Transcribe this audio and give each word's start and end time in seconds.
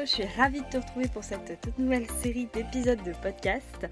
Je 0.00 0.06
suis 0.06 0.24
ravie 0.24 0.60
de 0.60 0.68
te 0.68 0.76
retrouver 0.76 1.08
pour 1.08 1.24
cette 1.24 1.60
toute 1.60 1.76
nouvelle 1.78 2.08
série 2.22 2.46
d'épisodes 2.54 3.02
de 3.02 3.12
podcast. 3.20 3.86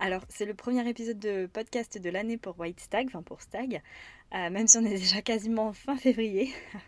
Alors, 0.00 0.22
c'est 0.28 0.44
le 0.44 0.52
premier 0.52 0.86
épisode 0.86 1.18
de 1.18 1.46
podcast 1.46 1.98
de 1.98 2.10
l'année 2.10 2.36
pour 2.36 2.60
White 2.60 2.78
Stag, 2.78 3.06
enfin 3.06 3.22
pour 3.22 3.40
Stag, 3.40 3.80
euh, 4.34 4.50
même 4.50 4.66
si 4.66 4.76
on 4.76 4.84
est 4.84 4.98
déjà 4.98 5.22
quasiment 5.22 5.72
fin 5.72 5.96
février. 5.96 6.52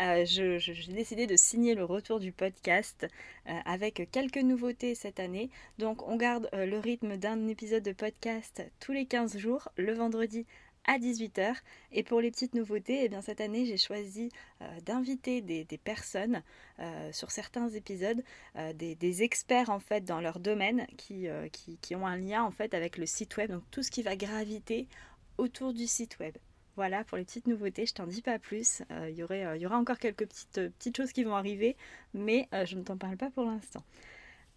Euh, 0.00 0.24
j'ai 0.26 0.58
décidé 0.88 1.28
de 1.28 1.36
signer 1.36 1.76
le 1.76 1.84
retour 1.84 2.18
du 2.18 2.32
podcast 2.32 3.06
euh, 3.48 3.52
avec 3.64 4.08
quelques 4.10 4.38
nouveautés 4.38 4.96
cette 4.96 5.20
année. 5.20 5.48
Donc 5.78 6.06
on 6.08 6.16
garde 6.16 6.48
le 6.52 6.76
rythme 6.80 7.16
d'un 7.16 7.46
épisode 7.46 7.84
de 7.84 7.92
podcast 7.92 8.64
tous 8.80 8.90
les 8.90 9.06
15 9.06 9.38
jours, 9.38 9.68
le 9.76 9.94
vendredi 9.94 10.44
à 10.86 10.98
18h. 10.98 11.54
Et 11.92 12.02
pour 12.02 12.20
les 12.20 12.30
petites 12.30 12.54
nouveautés, 12.54 13.04
eh 13.04 13.08
bien, 13.08 13.20
cette 13.20 13.40
année, 13.40 13.66
j'ai 13.66 13.76
choisi 13.76 14.30
euh, 14.62 14.80
d'inviter 14.80 15.40
des, 15.40 15.64
personnes 15.82 16.42
euh, 16.78 17.12
sur 17.12 17.30
certains 17.30 17.68
épisodes, 17.70 18.22
euh, 18.56 18.72
des, 18.72 19.22
experts 19.22 19.70
en 19.70 19.78
fait 19.78 20.04
dans 20.04 20.20
leur 20.20 20.40
domaine 20.40 20.86
qui, 20.96 21.28
qui, 21.80 21.94
ont 21.94 22.06
un 22.06 22.16
lien 22.16 22.42
en 22.42 22.50
fait 22.50 22.74
avec 22.74 22.96
le 22.96 23.06
site 23.06 23.36
web, 23.36 23.50
donc 23.50 23.62
tout 23.70 23.82
ce 23.82 23.92
qui 23.92 24.02
va 24.02 24.16
graviter 24.16 24.88
autour 25.38 25.72
du 25.72 25.86
site 25.86 26.18
web. 26.18 26.36
Voilà 26.74 27.04
pour 27.04 27.16
les 27.16 27.24
petites 27.24 27.46
nouveautés, 27.46 27.86
je 27.86 27.94
t'en 27.94 28.06
dis 28.06 28.22
pas 28.22 28.40
plus. 28.40 28.82
Il 28.90 29.14
y, 29.14 29.18
y 29.18 29.66
aura 29.66 29.78
encore 29.78 29.98
quelques 29.98 30.26
petites, 30.26 30.68
petites 30.78 30.96
choses 30.96 31.12
qui 31.12 31.22
vont 31.22 31.36
arriver, 31.36 31.76
mais 32.12 32.48
je 32.64 32.76
ne 32.76 32.82
t'en 32.82 32.96
parle 32.96 33.16
pas 33.16 33.30
pour 33.30 33.44
l'instant. 33.44 33.84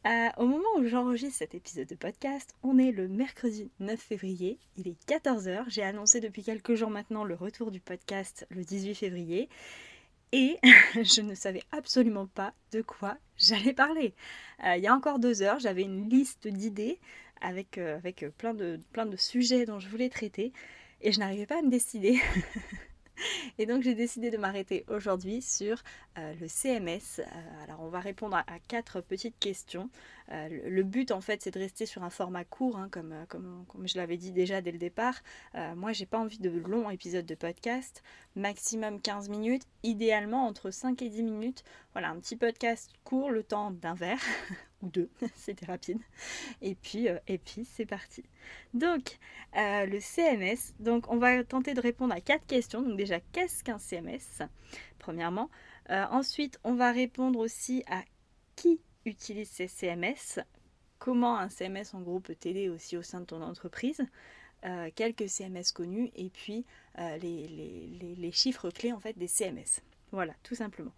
Euh, 0.05 0.29
au 0.37 0.45
moment 0.45 0.69
où 0.77 0.85
j'enregistre 0.85 1.39
cet 1.39 1.55
épisode 1.55 1.87
de 1.87 1.95
podcast, 1.95 2.53
on 2.63 2.77
est 2.77 2.91
le 2.91 3.07
mercredi 3.07 3.69
9 3.79 3.99
février, 3.99 4.57
il 4.77 4.87
est 4.87 4.95
14h, 5.09 5.65
j'ai 5.67 5.83
annoncé 5.83 6.21
depuis 6.21 6.43
quelques 6.43 6.75
jours 6.75 6.89
maintenant 6.89 7.23
le 7.23 7.33
retour 7.33 7.71
du 7.71 7.81
podcast 7.81 8.45
le 8.49 8.63
18 8.63 8.95
février 8.95 9.49
et 10.31 10.59
je 10.95 11.21
ne 11.21 11.35
savais 11.35 11.63
absolument 11.71 12.27
pas 12.27 12.53
de 12.71 12.81
quoi 12.81 13.17
j'allais 13.37 13.73
parler. 13.73 14.13
Euh, 14.63 14.77
il 14.77 14.83
y 14.83 14.87
a 14.87 14.93
encore 14.93 15.19
deux 15.19 15.41
heures, 15.41 15.59
j'avais 15.59 15.83
une 15.83 16.09
liste 16.09 16.47
d'idées 16.47 16.99
avec, 17.41 17.77
euh, 17.77 17.97
avec 17.97 18.25
plein, 18.37 18.53
de, 18.53 18.79
plein 18.93 19.07
de 19.07 19.17
sujets 19.17 19.65
dont 19.65 19.79
je 19.79 19.89
voulais 19.89 20.09
traiter 20.09 20.53
et 21.01 21.11
je 21.11 21.19
n'arrivais 21.19 21.47
pas 21.47 21.59
à 21.59 21.61
me 21.61 21.69
décider. 21.69 22.19
Et 23.57 23.65
donc 23.65 23.83
j'ai 23.83 23.95
décidé 23.95 24.29
de 24.29 24.37
m'arrêter 24.37 24.85
aujourd'hui 24.87 25.41
sur 25.41 25.81
euh, 26.17 26.33
le 26.39 26.47
CMS. 26.47 27.19
Euh, 27.19 27.23
alors 27.63 27.81
on 27.81 27.89
va 27.89 27.99
répondre 27.99 28.35
à, 28.35 28.45
quatre 28.67 29.01
petites 29.01 29.39
questions. 29.39 29.89
Euh, 30.31 30.47
le, 30.69 30.83
but 30.83 31.11
en 31.11 31.21
fait 31.21 31.41
c'est 31.41 31.51
de 31.51 31.59
rester 31.59 31.85
sur 31.85 32.03
un 32.03 32.09
format 32.09 32.43
court, 32.43 32.77
hein, 32.77 32.89
comme, 32.89 33.65
je 33.85 33.97
l'avais 33.97 34.17
dit 34.17 34.31
déjà 34.31 34.61
dès 34.61 34.71
le 34.71 34.77
départ. 34.77 35.15
moi 35.75 35.93
j'ai 35.93 36.05
pas 36.05 36.19
envie 36.19 36.39
de 36.39 36.49
longs 36.49 36.89
épisodes 36.89 37.25
de 37.25 37.35
podcast, 37.35 38.03
maximum 38.35 39.01
15 39.01 39.29
minutes, 39.29 39.63
idéalement 39.83 40.45
entre 40.45 40.71
5 40.71 41.01
et 41.01 41.09
10 41.09 41.23
minutes. 41.23 41.63
Voilà, 41.93 42.09
un 42.09 42.19
petit 42.19 42.35
podcast 42.35 42.91
court, 43.03 43.31
le 43.31 43.43
temps 43.43 43.71
d'un 43.71 43.93
verre 43.93 44.21
ou 44.81 44.89
deux, 44.89 45.09
c'était 45.35 45.65
rapide. 45.65 45.99
Et 46.61 46.75
puis, 46.75 47.09
euh, 47.09 47.17
et 47.27 47.37
puis 47.37 47.65
c'est 47.65 47.85
parti. 47.85 48.23
Donc, 48.73 49.17
euh, 49.55 49.85
le 49.85 49.99
CMS, 49.99 50.73
donc 50.79 51.11
on 51.11 51.17
va 51.17 51.43
tenter 51.43 51.73
de 51.73 51.81
répondre 51.81 52.13
à 52.13 52.21
quatre 52.21 52.45
questions. 52.45 52.81
Donc 52.81 52.97
déjà, 52.97 53.19
qu'est-ce 53.19 53.63
qu'un 53.63 53.79
CMS 53.79 54.43
Premièrement. 54.99 55.49
Euh, 55.89 56.05
ensuite, 56.11 56.59
on 56.63 56.75
va 56.75 56.91
répondre 56.91 57.39
aussi 57.39 57.83
à 57.87 58.03
qui 58.55 58.81
utilise 59.05 59.49
ces 59.49 59.67
CMS, 59.67 60.39
comment 60.99 61.37
un 61.37 61.49
CMS 61.49 61.93
en 61.93 62.01
gros 62.01 62.19
peut 62.19 62.35
t'aider 62.35 62.69
aussi 62.69 62.97
au 62.97 63.03
sein 63.03 63.21
de 63.21 63.25
ton 63.25 63.41
entreprise? 63.41 64.01
quelques 64.95 65.29
CMS 65.29 65.71
connus 65.73 66.11
et 66.15 66.29
puis 66.29 66.65
les, 66.97 68.31
chiffres 68.33 68.69
clés 68.69 68.91
en 68.91 68.99
fait 68.99 69.17
des 69.17 69.27
CMS. 69.27 69.81
Voilà, 70.11 70.33
tout 70.43 70.55
simplement. 70.55 70.91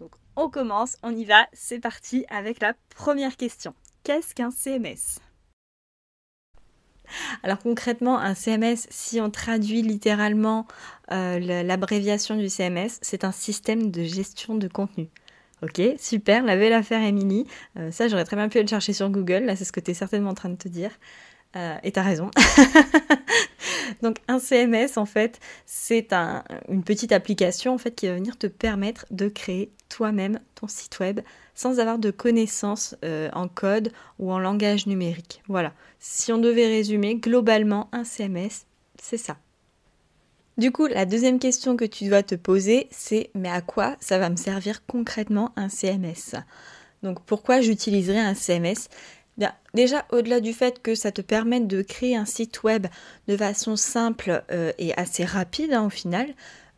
Donc 0.00 0.12
on 0.36 0.48
commence, 0.48 0.96
on 1.02 1.14
y 1.14 1.24
va, 1.24 1.46
c'est 1.52 1.78
parti 1.78 2.24
avec 2.28 2.60
la 2.60 2.74
première 2.96 3.36
question. 3.36 3.74
Qu'est-ce 4.02 4.34
qu'un 4.34 4.50
CMS 4.50 5.20
alors 7.42 7.58
concrètement, 7.58 8.20
un 8.20 8.36
CMS, 8.36 8.86
si 8.88 9.20
on 9.20 9.30
traduit 9.30 9.82
littéralement 9.82 10.68
euh, 11.10 11.40
l'abréviation 11.64 12.36
du 12.36 12.48
CMS, 12.48 13.00
c'est 13.02 13.24
un 13.24 13.32
système 13.32 13.90
de 13.90 14.04
gestion 14.04 14.54
de 14.54 14.68
contenu. 14.68 15.08
Ok, 15.62 15.82
super, 15.98 16.44
la 16.44 16.56
belle 16.56 16.72
affaire 16.72 17.02
Émilie. 17.02 17.46
Euh, 17.76 17.90
ça, 17.90 18.06
j'aurais 18.06 18.24
très 18.24 18.36
bien 18.36 18.48
pu 18.48 18.60
le 18.60 18.66
chercher 18.68 18.92
sur 18.92 19.10
Google, 19.10 19.44
là 19.44 19.56
c'est 19.56 19.64
ce 19.64 19.72
que 19.72 19.80
tu 19.80 19.90
es 19.90 19.94
certainement 19.94 20.30
en 20.30 20.34
train 20.34 20.50
de 20.50 20.56
te 20.56 20.68
dire. 20.68 20.92
Euh, 21.56 21.76
et 21.82 21.90
t'as 21.90 22.02
raison. 22.02 22.30
Donc 24.02 24.18
un 24.28 24.38
CMS 24.38 24.96
en 24.96 25.06
fait, 25.06 25.40
c'est 25.66 26.12
une 26.68 26.82
petite 26.82 27.12
application 27.12 27.74
en 27.74 27.78
fait 27.78 27.94
qui 27.94 28.06
va 28.06 28.14
venir 28.14 28.36
te 28.38 28.46
permettre 28.46 29.06
de 29.10 29.28
créer 29.28 29.70
toi-même 29.88 30.40
ton 30.54 30.68
site 30.68 30.98
web 31.00 31.20
sans 31.54 31.78
avoir 31.78 31.98
de 31.98 32.10
connaissances 32.10 32.96
euh, 33.04 33.28
en 33.34 33.48
code 33.48 33.92
ou 34.18 34.32
en 34.32 34.38
langage 34.38 34.86
numérique. 34.86 35.42
Voilà. 35.48 35.74
Si 35.98 36.32
on 36.32 36.38
devait 36.38 36.66
résumer 36.66 37.16
globalement 37.16 37.88
un 37.92 38.04
CMS, 38.04 38.66
c'est 39.00 39.18
ça. 39.18 39.36
Du 40.56 40.72
coup, 40.72 40.86
la 40.86 41.06
deuxième 41.06 41.38
question 41.38 41.76
que 41.76 41.84
tu 41.84 42.08
dois 42.08 42.22
te 42.22 42.34
poser, 42.34 42.88
c'est 42.90 43.30
mais 43.34 43.50
à 43.50 43.60
quoi 43.60 43.96
ça 44.00 44.18
va 44.18 44.30
me 44.30 44.36
servir 44.36 44.84
concrètement 44.86 45.52
un 45.56 45.68
CMS 45.68 46.34
Donc 47.02 47.22
pourquoi 47.24 47.60
j'utiliserai 47.60 48.18
un 48.18 48.34
CMS 48.34 48.88
déjà, 49.74 50.04
au-delà 50.10 50.40
du 50.40 50.52
fait 50.52 50.82
que 50.82 50.94
ça 50.94 51.12
te 51.12 51.22
permette 51.22 51.66
de 51.66 51.82
créer 51.82 52.16
un 52.16 52.24
site 52.24 52.62
web 52.62 52.86
de 53.28 53.36
façon 53.36 53.76
simple 53.76 54.42
euh, 54.50 54.72
et 54.78 54.94
assez 54.94 55.24
rapide 55.24 55.72
hein, 55.72 55.86
au 55.86 55.90
final, 55.90 56.28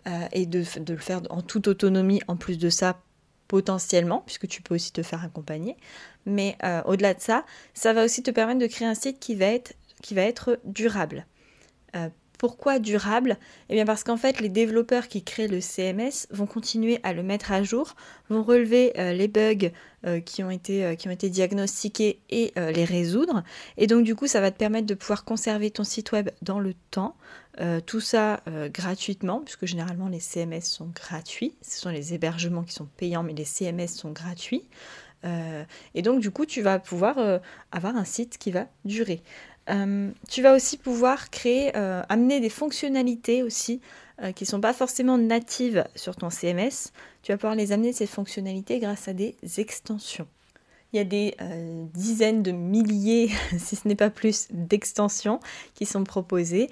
euh, 0.06 0.26
et 0.32 0.46
de, 0.46 0.64
le 0.88 0.96
faire 0.96 1.22
en 1.30 1.42
toute 1.42 1.68
autonomie 1.68 2.20
en 2.28 2.36
plus 2.36 2.58
de 2.58 2.70
ça 2.70 3.00
potentiellement, 3.48 4.22
puisque 4.24 4.48
tu 4.48 4.62
peux 4.62 4.74
aussi 4.74 4.92
te 4.92 5.02
faire 5.02 5.24
accompagner. 5.24 5.76
Mais 6.24 6.56
euh, 6.64 6.82
au-delà 6.86 7.14
de 7.14 7.20
ça, 7.20 7.44
ça 7.74 7.92
va 7.92 8.04
aussi 8.04 8.22
te 8.22 8.30
permettre 8.30 8.60
de 8.60 8.66
créer 8.66 8.88
un 8.88 8.94
site 8.94 9.18
qui 9.18 9.34
va 9.34 9.46
être, 9.46 9.74
qui 10.02 10.14
va 10.14 10.22
être 10.22 10.58
durable. 10.64 11.26
Pourquoi 12.42 12.80
durable? 12.80 13.38
Eh 13.68 13.74
bien 13.74 13.84
parce 13.84 14.02
qu'en 14.02 14.16
fait, 14.16 14.40
les 14.40 14.48
développeurs 14.48 15.06
qui 15.06 15.22
créent 15.22 15.46
le 15.46 15.60
CMS 15.60 16.26
vont 16.32 16.46
continuer 16.46 16.98
à 17.04 17.12
le 17.12 17.22
mettre 17.22 17.52
à 17.52 17.62
jour, 17.62 17.94
vont 18.30 18.42
relever 18.42 18.98
euh, 18.98 19.12
les 19.12 19.28
bugs 19.28 19.70
euh, 20.04 20.16
euh, 20.16 20.20
qui 20.20 20.42
ont 20.42 20.50
été 20.50 21.30
diagnostiqués 21.30 22.18
et 22.30 22.52
les 22.56 22.84
résoudre. 22.84 23.44
Et 23.76 23.86
donc 23.86 24.02
du 24.02 24.16
coup, 24.16 24.26
ça 24.26 24.40
va 24.40 24.50
te 24.50 24.58
permettre 24.58 24.88
de 24.88 24.94
pouvoir 24.94 25.24
conserver 25.24 25.70
ton 25.70 25.84
site 25.84 26.10
web 26.10 26.30
dans 26.42 26.58
le 26.58 26.74
temps. 26.90 27.14
tout 27.86 28.00
ça 28.00 28.42
gratuitement, 28.74 29.40
puisque 29.44 29.66
généralement 29.66 30.08
les 30.08 30.18
CMS 30.18 30.62
sont 30.62 30.90
gratuits. 30.92 31.54
Ce 31.62 31.78
sont 31.78 31.90
les 31.90 32.12
hébergements 32.12 32.64
qui 32.64 32.72
sont 32.72 32.88
payants, 32.96 33.22
mais 33.22 33.34
les 33.34 33.44
CMS 33.44 33.86
sont 33.86 34.10
gratuits. 34.10 34.64
et 35.94 36.02
donc 36.02 36.20
du 36.20 36.32
coup, 36.32 36.46
tu 36.46 36.60
vas 36.62 36.80
pouvoir 36.80 37.40
avoir 37.70 37.94
un 37.94 38.04
site 38.04 38.38
qui 38.38 38.50
va 38.50 38.66
durer. 38.84 39.22
Euh, 39.70 40.10
tu 40.28 40.42
vas 40.42 40.54
aussi 40.54 40.76
pouvoir 40.76 41.30
créer, 41.30 41.76
euh, 41.76 42.02
amener 42.08 42.40
des 42.40 42.48
fonctionnalités 42.48 43.42
aussi 43.42 43.80
euh, 44.22 44.32
qui 44.32 44.44
ne 44.44 44.48
sont 44.48 44.60
pas 44.60 44.72
forcément 44.72 45.18
natives 45.18 45.84
sur 45.94 46.16
ton 46.16 46.30
CMS. 46.30 46.92
Tu 47.22 47.32
vas 47.32 47.38
pouvoir 47.38 47.54
les 47.54 47.72
amener 47.72 47.92
ces 47.92 48.06
fonctionnalités 48.06 48.80
grâce 48.80 49.08
à 49.08 49.12
des 49.12 49.36
extensions. 49.58 50.26
Il 50.92 50.98
y 50.98 51.00
a 51.00 51.04
des 51.04 51.34
dizaines 51.94 52.42
de 52.42 52.52
milliers, 52.52 53.30
si 53.58 53.76
ce 53.76 53.88
n'est 53.88 53.94
pas 53.94 54.10
plus, 54.10 54.48
d'extensions 54.50 55.40
qui 55.72 55.86
sont 55.86 56.04
proposées. 56.04 56.68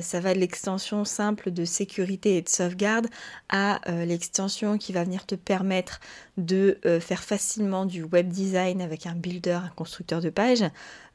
ça 0.00 0.18
va 0.18 0.34
de 0.34 0.40
l'extension 0.40 1.04
simple 1.04 1.52
de 1.52 1.64
sécurité 1.64 2.36
et 2.36 2.42
de 2.42 2.48
sauvegarde 2.48 3.06
à 3.48 3.80
l'extension 4.04 4.76
qui 4.76 4.92
va 4.92 5.04
venir 5.04 5.24
te 5.24 5.36
permettre 5.36 6.00
de 6.36 6.80
faire 7.00 7.22
facilement 7.22 7.86
du 7.86 8.02
web 8.02 8.26
design 8.26 8.82
avec 8.82 9.06
un 9.06 9.14
builder, 9.14 9.60
un 9.64 9.72
constructeur 9.76 10.20
de 10.20 10.30
page, 10.30 10.64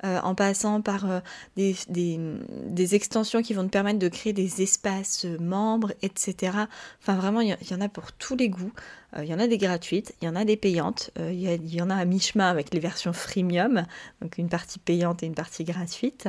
euh, 0.04 0.20
en 0.22 0.36
passant 0.36 0.82
par 0.82 1.10
euh, 1.10 1.20
des, 1.56 2.96
extensions 2.96 3.42
qui 3.42 3.54
vont 3.54 3.64
te 3.64 3.70
permettre 3.70 3.98
de 3.98 4.10
créer 4.10 4.34
des 4.34 4.62
espaces 4.62 5.26
membres, 5.40 5.94
etc. 6.02 6.58
Enfin 7.02 7.16
vraiment, 7.16 7.40
il 7.40 7.56
y, 7.70 7.74
en 7.74 7.80
a 7.82 7.88
pour 7.88 8.12
tous 8.12 8.36
les 8.36 8.50
goûts. 8.50 8.74
Euh, 9.16 9.24
il 9.24 9.30
y 9.30 9.34
en 9.34 9.40
a 9.40 9.48
des 9.48 9.58
gratuites, 9.58 10.14
il 10.22 10.26
y 10.26 10.28
en 10.28 10.36
a 10.36 10.44
des 10.44 10.58
payantes, 10.58 11.12
il 11.18 11.74
y, 11.74 11.82
en 11.82 11.90
a 11.90 11.96
à 11.96 12.04
mi-chemin 12.04 12.50
avec 12.50 12.74
les 12.74 12.82
versions 12.82 13.14
freemium, 13.14 13.86
donc 14.22 14.38
une 14.38 14.50
partie 14.50 14.80
payante 14.80 15.24
et 15.24 15.28
une 15.28 15.36
partie 15.36 15.64
gratuite. 15.64 16.28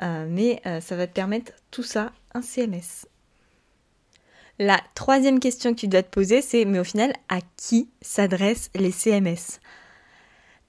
mais 0.00 0.60
ça 0.80 0.96
va 0.96 1.06
te 1.06 1.12
permettre 1.12 1.52
tout 1.70 1.84
ça, 1.84 2.12
un 2.34 2.42
CMS. 2.42 3.06
La 4.58 4.80
troisième 4.94 5.40
question 5.40 5.74
que 5.74 5.80
tu 5.80 5.88
dois 5.88 6.02
te 6.02 6.10
poser, 6.10 6.42
c'est 6.42 6.64
mais 6.64 6.80
au 6.80 6.84
final, 6.84 7.12
à 7.28 7.38
qui 7.56 7.88
s'adressent 8.02 8.70
les 8.74 8.90
CMS 8.90 9.60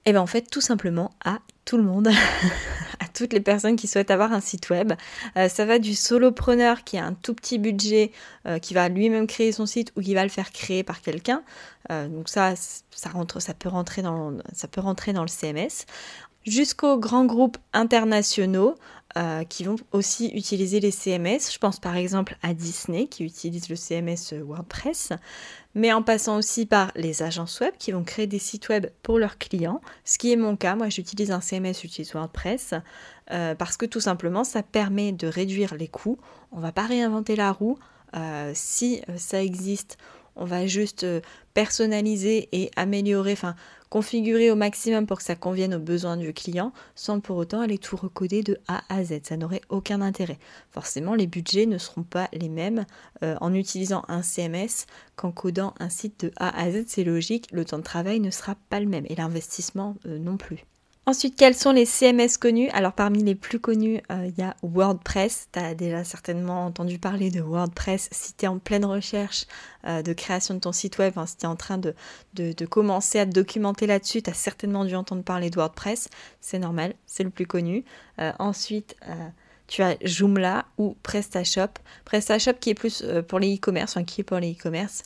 Et 0.06 0.12
bien 0.12 0.22
en 0.22 0.26
fait 0.26 0.48
tout 0.48 0.60
simplement 0.60 1.10
à 1.24 1.40
tout 1.64 1.76
le 1.76 1.82
monde, 1.82 2.08
à 3.00 3.08
toutes 3.12 3.32
les 3.32 3.40
personnes 3.40 3.74
qui 3.74 3.88
souhaitent 3.88 4.12
avoir 4.12 4.32
un 4.32 4.40
site 4.40 4.70
web. 4.70 4.92
Euh, 5.36 5.48
ça 5.48 5.66
va 5.66 5.80
du 5.80 5.96
solopreneur 5.96 6.84
qui 6.84 6.96
a 6.96 7.04
un 7.04 7.12
tout 7.12 7.34
petit 7.34 7.58
budget, 7.58 8.12
euh, 8.46 8.60
qui 8.60 8.72
va 8.72 8.88
lui-même 8.88 9.26
créer 9.26 9.50
son 9.50 9.66
site 9.66 9.92
ou 9.96 10.00
qui 10.00 10.14
va 10.14 10.22
le 10.22 10.28
faire 10.28 10.52
créer 10.52 10.84
par 10.84 11.00
quelqu'un. 11.00 11.42
Euh, 11.90 12.06
donc 12.06 12.28
ça, 12.28 12.54
ça, 12.56 13.10
rentre, 13.10 13.40
ça, 13.40 13.52
peut 13.52 13.68
rentrer 13.68 14.02
dans, 14.02 14.34
ça 14.52 14.68
peut 14.68 14.80
rentrer 14.80 15.12
dans 15.12 15.22
le 15.22 15.28
CMS. 15.28 15.86
Jusqu'aux 16.46 16.96
grands 16.96 17.24
groupes 17.24 17.58
internationaux 17.72 18.76
qui 19.48 19.64
vont 19.64 19.76
aussi 19.92 20.28
utiliser 20.34 20.78
les 20.78 20.90
CMS. 20.90 21.50
Je 21.50 21.58
pense 21.58 21.80
par 21.80 21.96
exemple 21.96 22.36
à 22.42 22.52
Disney 22.52 23.06
qui 23.06 23.24
utilise 23.24 23.70
le 23.70 23.76
CMS 23.76 24.34
WordPress 24.34 25.12
mais 25.76 25.92
en 25.92 26.02
passant 26.02 26.38
aussi 26.38 26.64
par 26.64 26.90
les 26.96 27.22
agences 27.22 27.60
web 27.60 27.74
qui 27.78 27.92
vont 27.92 28.02
créer 28.02 28.26
des 28.26 28.38
sites 28.38 28.70
web 28.70 28.86
pour 29.02 29.18
leurs 29.18 29.36
clients, 29.36 29.82
ce 30.04 30.16
qui 30.16 30.32
est 30.32 30.36
mon 30.36 30.56
cas. 30.56 30.74
Moi, 30.74 30.88
j'utilise 30.88 31.30
un 31.30 31.42
CMS, 31.42 31.74
j'utilise 31.82 32.14
WordPress, 32.14 32.72
euh, 33.30 33.54
parce 33.54 33.76
que 33.76 33.84
tout 33.84 34.00
simplement, 34.00 34.42
ça 34.42 34.62
permet 34.62 35.12
de 35.12 35.26
réduire 35.28 35.74
les 35.74 35.86
coûts. 35.86 36.18
On 36.50 36.56
ne 36.56 36.62
va 36.62 36.72
pas 36.72 36.86
réinventer 36.86 37.36
la 37.36 37.52
roue. 37.52 37.78
Euh, 38.16 38.52
si 38.54 39.02
euh, 39.10 39.18
ça 39.18 39.42
existe, 39.42 39.98
on 40.36 40.44
va 40.44 40.66
juste 40.66 41.06
personnaliser 41.54 42.48
et 42.52 42.70
améliorer, 42.76 43.32
enfin 43.32 43.56
configurer 43.90 44.50
au 44.50 44.56
maximum 44.56 45.06
pour 45.06 45.18
que 45.18 45.24
ça 45.24 45.36
convienne 45.36 45.74
aux 45.74 45.80
besoins 45.80 46.16
du 46.16 46.32
client, 46.32 46.72
sans 46.94 47.20
pour 47.20 47.36
autant 47.36 47.60
aller 47.60 47.78
tout 47.78 47.96
recoder 47.96 48.42
de 48.42 48.58
A 48.68 48.82
à 48.88 49.04
Z. 49.04 49.20
Ça 49.24 49.36
n'aurait 49.36 49.62
aucun 49.68 50.00
intérêt. 50.00 50.38
Forcément, 50.70 51.14
les 51.14 51.26
budgets 51.26 51.66
ne 51.66 51.78
seront 51.78 52.02
pas 52.02 52.28
les 52.32 52.48
mêmes 52.48 52.84
euh, 53.22 53.36
en 53.40 53.54
utilisant 53.54 54.04
un 54.08 54.22
CMS 54.22 54.86
qu'en 55.14 55.32
codant 55.32 55.74
un 55.78 55.88
site 55.88 56.26
de 56.26 56.32
A 56.36 56.58
à 56.60 56.70
Z. 56.70 56.84
C'est 56.88 57.04
logique, 57.04 57.48
le 57.52 57.64
temps 57.64 57.78
de 57.78 57.82
travail 57.82 58.20
ne 58.20 58.30
sera 58.30 58.54
pas 58.68 58.80
le 58.80 58.86
même 58.86 59.06
et 59.08 59.14
l'investissement 59.14 59.96
euh, 60.06 60.18
non 60.18 60.36
plus. 60.36 60.64
Ensuite, 61.08 61.36
quels 61.36 61.54
sont 61.54 61.70
les 61.70 61.86
CMS 61.86 62.36
connus? 62.36 62.68
Alors 62.70 62.92
parmi 62.92 63.22
les 63.22 63.36
plus 63.36 63.60
connus, 63.60 64.00
euh, 64.10 64.26
il 64.26 64.36
y 64.36 64.42
a 64.42 64.56
WordPress. 64.64 65.46
Tu 65.52 65.58
as 65.60 65.76
déjà 65.76 66.02
certainement 66.02 66.66
entendu 66.66 66.98
parler 66.98 67.30
de 67.30 67.40
WordPress 67.40 68.08
si 68.10 68.34
tu 68.34 68.44
es 68.44 68.48
en 68.48 68.58
pleine 68.58 68.84
recherche 68.84 69.46
euh, 69.86 70.02
de 70.02 70.12
création 70.12 70.54
de 70.54 70.58
ton 70.58 70.72
site 70.72 70.98
web, 70.98 71.14
si 71.24 71.36
tu 71.36 71.44
es 71.44 71.46
en 71.46 71.54
train 71.54 71.78
de, 71.78 71.94
commencer 72.68 73.20
à 73.20 73.26
te 73.26 73.30
documenter 73.30 73.86
là-dessus, 73.86 74.20
tu 74.20 74.30
as 74.30 74.34
certainement 74.34 74.84
dû 74.84 74.96
entendre 74.96 75.22
parler 75.22 75.48
de 75.48 75.54
WordPress. 75.54 76.08
C'est 76.40 76.58
normal, 76.58 76.94
c'est 77.06 77.22
le 77.22 77.30
plus 77.30 77.46
connu. 77.46 77.84
Euh, 78.18 78.32
ensuite, 78.40 78.96
tu 79.68 79.82
as 79.82 79.96
Joomla 80.02 80.64
ou 80.76 80.96
PrestaShop. 81.04 81.78
PrestaShop 82.04 82.54
qui 82.54 82.70
est 82.70 82.74
plus 82.74 83.04
pour 83.28 83.38
les 83.38 83.54
e-commerce, 83.54 83.92
enfin 83.92 84.04
qui 84.04 84.22
est 84.22 84.24
pour 84.24 84.40
les 84.40 84.54
e-commerce 84.54 85.04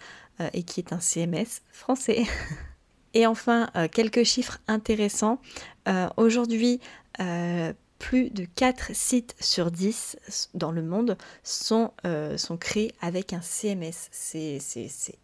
et 0.55 0.63
qui 0.63 0.81
est 0.81 0.95
un 0.95 1.01
CMS 1.01 1.61
français. 1.71 2.25
Et 3.15 3.27
enfin, 3.27 3.71
quelques 3.93 4.25
chiffres 4.25 4.59
intéressants. 4.69 5.41
Euh, 5.89 6.09
aujourd'hui, 6.17 6.81
euh, 7.21 7.73
plus 7.99 8.31
de 8.31 8.47
4 8.55 8.95
sites 8.95 9.35
sur 9.41 9.71
10 9.71 10.49
dans 10.55 10.73
le 10.73 10.83
monde 10.83 11.19
sont, 11.43 11.93
euh, 12.07 12.37
créés 12.59 12.93
avec 13.01 13.33
un 13.33 13.43
CMS. 13.43 14.09
C'est 14.11 14.59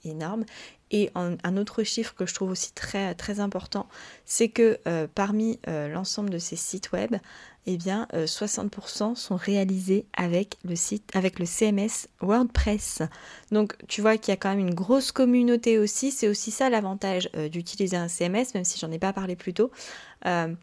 énorme. 0.04 0.44
Et 0.92 1.10
un 1.14 1.56
autre 1.56 1.82
chiffre 1.82 2.14
que 2.14 2.26
je 2.26 2.34
trouve 2.34 2.50
aussi 2.50 2.72
très 2.72 3.40
important, 3.40 3.88
c'est 4.24 4.48
que 4.50 4.78
parmi 5.16 5.58
l'ensemble 5.66 6.30
de 6.30 6.38
ces 6.38 6.54
sites 6.54 6.92
web, 6.92 7.16
eh 7.66 7.76
bien, 7.76 8.06
60% 8.14 9.14
sont 9.16 9.36
réalisés 9.36 10.06
avec 10.16 10.56
le 10.64 10.76
site, 10.76 11.10
avec 11.14 11.38
le 11.38 11.46
CMS 11.46 12.08
WordPress. 12.20 13.02
Donc, 13.50 13.74
tu 13.88 14.00
vois 14.00 14.16
qu'il 14.18 14.32
y 14.32 14.34
a 14.34 14.36
quand 14.36 14.50
même 14.50 14.60
une 14.60 14.74
grosse 14.74 15.12
communauté 15.12 15.78
aussi. 15.78 16.10
C'est 16.10 16.28
aussi 16.28 16.50
ça 16.50 16.70
l'avantage 16.70 17.30
d'utiliser 17.50 17.96
un 17.96 18.08
CMS, 18.08 18.54
même 18.54 18.64
si 18.64 18.78
j'en 18.78 18.90
ai 18.92 18.98
pas 18.98 19.12
parlé 19.12 19.36
plus 19.36 19.54
tôt. 19.54 19.70
Euh, 20.26 20.54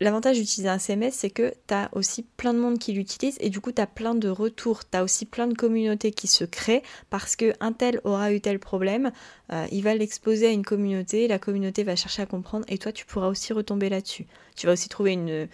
l'avantage 0.00 0.38
d'utiliser 0.38 0.68
un 0.68 0.78
CMS, 0.78 1.12
c'est 1.12 1.30
que 1.30 1.52
tu 1.68 1.74
as 1.74 1.90
aussi 1.92 2.22
plein 2.22 2.54
de 2.54 2.58
monde 2.58 2.78
qui 2.78 2.92
l'utilise 2.92 3.36
et 3.40 3.50
du 3.50 3.60
coup, 3.60 3.70
tu 3.70 3.82
as 3.82 3.86
plein 3.86 4.14
de 4.14 4.28
retours. 4.28 4.88
Tu 4.88 4.96
as 4.96 5.04
aussi 5.04 5.26
plein 5.26 5.46
de 5.46 5.54
communautés 5.54 6.10
qui 6.10 6.26
se 6.26 6.44
créent 6.44 6.82
parce 7.10 7.36
qu'un 7.36 7.72
tel 7.72 8.00
aura 8.04 8.32
eu 8.32 8.40
tel 8.40 8.58
problème, 8.58 9.12
euh, 9.52 9.66
il 9.70 9.82
va 9.82 9.94
l'exposer 9.94 10.46
à 10.46 10.50
une 10.50 10.64
communauté, 10.64 11.28
la 11.28 11.38
communauté 11.38 11.82
va 11.82 11.96
chercher 11.96 12.22
à 12.22 12.26
comprendre 12.26 12.64
et 12.68 12.78
toi, 12.78 12.92
tu 12.92 13.04
pourras 13.04 13.28
aussi 13.28 13.52
retomber 13.52 13.88
là-dessus. 13.88 14.26
Tu 14.56 14.66
vas 14.66 14.72
aussi 14.72 14.88
trouver 14.88 15.12
une, 15.12 15.48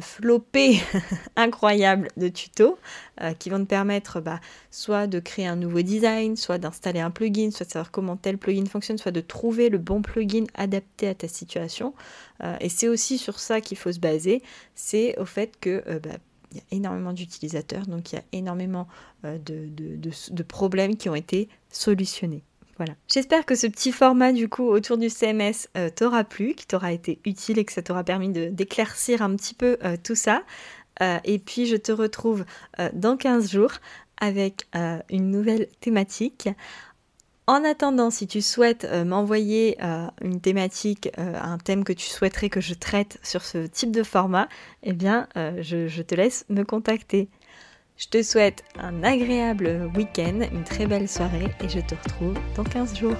flopée 0.00 0.80
incroyable 1.36 2.08
de 2.16 2.28
tutos 2.28 2.78
euh, 3.20 3.32
qui 3.34 3.50
vont 3.50 3.60
te 3.60 3.68
permettre 3.68 4.20
bah, 4.20 4.40
soit 4.70 5.06
de 5.06 5.18
créer 5.20 5.46
un 5.46 5.56
nouveau 5.56 5.82
design, 5.82 6.36
soit 6.36 6.58
d'installer 6.58 7.00
un 7.00 7.10
plugin, 7.10 7.50
soit 7.50 7.66
de 7.66 7.70
savoir 7.70 7.90
comment 7.90 8.16
tel 8.16 8.36
plugin 8.36 8.66
fonctionne, 8.66 8.98
soit 8.98 9.12
de 9.12 9.20
trouver 9.20 9.70
le 9.70 9.78
bon 9.78 10.02
plugin 10.02 10.44
adapté 10.54 11.08
à 11.08 11.14
ta 11.14 11.28
situation. 11.28 11.94
Euh, 12.42 12.56
et 12.60 12.68
c'est 12.68 12.88
aussi 12.88 13.18
sur 13.18 13.38
ça 13.38 13.60
qu'il 13.60 13.76
faut 13.76 13.92
se 13.92 13.98
baser, 13.98 14.42
c'est 14.74 15.18
au 15.18 15.24
fait 15.24 15.58
que 15.60 15.82
euh, 15.86 15.98
bah, 15.98 16.10
il 16.52 16.58
y 16.58 16.60
a 16.60 16.64
énormément 16.70 17.12
d'utilisateurs, 17.12 17.86
donc 17.86 18.12
il 18.12 18.16
y 18.16 18.18
a 18.18 18.24
énormément 18.32 18.86
de 19.24 20.42
problèmes 20.42 20.96
qui 20.96 21.08
ont 21.08 21.14
été 21.14 21.48
solutionnés. 21.70 22.44
Voilà. 22.76 22.94
J'espère 23.08 23.46
que 23.46 23.54
ce 23.54 23.66
petit 23.66 23.90
format 23.90 24.32
du 24.32 24.48
coup 24.48 24.64
autour 24.64 24.98
du 24.98 25.08
CMS 25.08 25.68
euh, 25.76 25.88
t'aura 25.88 26.24
plu, 26.24 26.54
qui 26.54 26.66
t'aura 26.66 26.92
été 26.92 27.20
utile 27.24 27.58
et 27.58 27.64
que 27.64 27.72
ça 27.72 27.82
t'aura 27.82 28.04
permis 28.04 28.28
d'éclaircir 28.28 29.22
un 29.22 29.34
petit 29.34 29.54
peu 29.54 29.78
euh, 29.82 29.96
tout 30.02 30.14
ça. 30.14 30.42
Euh, 31.02 31.18
et 31.24 31.38
puis 31.38 31.66
je 31.66 31.76
te 31.76 31.92
retrouve 31.92 32.44
dans 32.92 33.16
15 33.16 33.50
jours 33.50 33.72
avec 34.18 34.66
une 35.10 35.30
nouvelle 35.30 35.68
thématique. 35.80 36.48
En 37.48 37.64
attendant, 37.64 38.10
si 38.10 38.26
tu 38.26 38.42
souhaites 38.42 38.84
m'envoyer 39.04 39.78
une 40.20 40.40
thématique, 40.40 41.10
un 41.16 41.58
thème 41.58 41.84
que 41.84 41.92
tu 41.92 42.06
souhaiterais 42.06 42.48
que 42.48 42.60
je 42.60 42.74
traite 42.74 43.18
sur 43.22 43.42
ce 43.42 43.66
type 43.66 43.92
de 43.92 44.02
format, 44.02 44.48
eh 44.82 44.92
bien, 44.92 45.28
je 45.36 46.02
te 46.02 46.14
laisse 46.16 46.44
me 46.48 46.64
contacter. 46.64 47.28
Je 47.98 48.08
te 48.08 48.22
souhaite 48.22 48.64
un 48.78 49.04
agréable 49.04 49.90
week-end, 49.94 50.40
une 50.52 50.64
très 50.64 50.86
belle 50.86 51.08
soirée 51.08 51.46
et 51.60 51.68
je 51.68 51.78
te 51.78 51.94
retrouve 51.94 52.36
dans 52.56 52.64
15 52.64 52.96
jours. 52.96 53.16